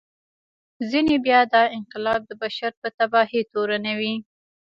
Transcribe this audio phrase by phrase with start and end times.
[0.89, 4.15] ځینې بیا دا انقلاب د بشر په تباهي تورنوي.